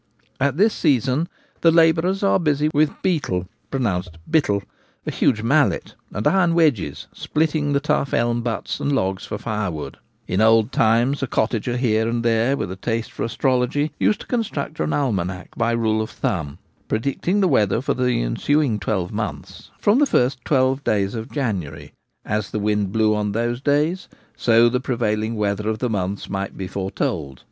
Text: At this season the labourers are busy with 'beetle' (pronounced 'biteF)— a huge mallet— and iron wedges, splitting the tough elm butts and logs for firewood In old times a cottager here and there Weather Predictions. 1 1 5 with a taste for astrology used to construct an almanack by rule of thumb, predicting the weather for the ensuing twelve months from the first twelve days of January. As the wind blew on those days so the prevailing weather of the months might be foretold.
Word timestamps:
At 0.39 0.57
this 0.57 0.73
season 0.73 1.29
the 1.61 1.69
labourers 1.69 2.23
are 2.23 2.39
busy 2.39 2.71
with 2.73 2.89
'beetle' 3.03 3.47
(pronounced 3.69 4.17
'biteF)— 4.27 4.63
a 5.05 5.11
huge 5.11 5.43
mallet— 5.43 5.93
and 6.11 6.25
iron 6.25 6.55
wedges, 6.55 7.05
splitting 7.13 7.73
the 7.73 7.79
tough 7.79 8.11
elm 8.11 8.41
butts 8.41 8.79
and 8.79 8.93
logs 8.93 9.27
for 9.27 9.37
firewood 9.37 9.97
In 10.27 10.41
old 10.41 10.71
times 10.71 11.21
a 11.21 11.27
cottager 11.27 11.77
here 11.77 12.09
and 12.09 12.23
there 12.25 12.57
Weather 12.57 12.75
Predictions. 12.75 13.09
1 13.11 13.11
1 13.11 13.11
5 13.11 13.11
with 13.11 13.11
a 13.11 13.11
taste 13.11 13.11
for 13.11 13.23
astrology 13.41 13.91
used 13.99 14.21
to 14.21 14.25
construct 14.25 14.79
an 14.79 14.89
almanack 14.89 15.55
by 15.55 15.69
rule 15.71 16.01
of 16.01 16.09
thumb, 16.09 16.57
predicting 16.87 17.39
the 17.39 17.47
weather 17.47 17.79
for 17.79 17.93
the 17.93 18.23
ensuing 18.23 18.79
twelve 18.79 19.11
months 19.11 19.69
from 19.77 19.99
the 19.99 20.07
first 20.07 20.43
twelve 20.43 20.83
days 20.83 21.13
of 21.13 21.29
January. 21.31 21.93
As 22.25 22.49
the 22.49 22.57
wind 22.57 22.91
blew 22.91 23.13
on 23.13 23.33
those 23.33 23.61
days 23.61 24.07
so 24.35 24.67
the 24.67 24.79
prevailing 24.79 25.35
weather 25.35 25.69
of 25.69 25.77
the 25.77 25.91
months 25.91 26.27
might 26.27 26.57
be 26.57 26.65
foretold. 26.65 27.39